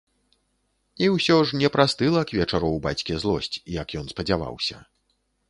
І 1.03 1.09
ўсё 1.15 1.37
ж 1.49 1.59
не 1.63 1.69
прастыла 1.75 2.23
к 2.31 2.39
вечару 2.39 2.67
ў 2.73 2.79
бацькі 2.87 3.19
злосць, 3.25 3.61
як 3.81 3.87
ён 4.01 4.11
спадзяваўся. 4.17 4.77